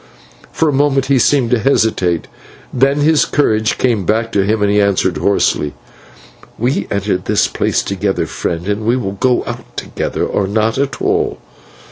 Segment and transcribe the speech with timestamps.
[0.51, 2.25] For a moment he seemed to hesitate,
[2.73, 5.75] then his courage came back to him, and he answered hoarsely:
[6.57, 11.03] "We entered this place together, friend, and we will go out together, or not at
[11.03, 11.37] all.